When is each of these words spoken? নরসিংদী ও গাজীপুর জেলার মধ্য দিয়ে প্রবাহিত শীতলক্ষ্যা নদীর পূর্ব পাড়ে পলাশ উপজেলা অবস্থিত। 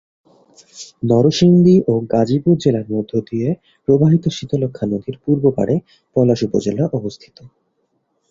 নরসিংদী 1.03 1.75
ও 1.87 1.93
গাজীপুর 2.13 2.55
জেলার 2.57 2.87
মধ্য 2.93 3.11
দিয়ে 3.29 3.47
প্রবাহিত 3.87 4.23
শীতলক্ষ্যা 4.37 4.85
নদীর 4.87 5.15
পূর্ব 5.23 5.43
পাড়ে 5.57 5.75
পলাশ 6.15 6.39
উপজেলা 6.47 6.85
অবস্থিত। 6.99 7.37